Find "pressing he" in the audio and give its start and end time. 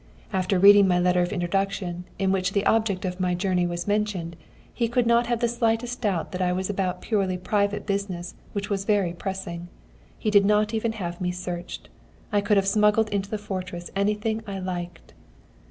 9.13-10.31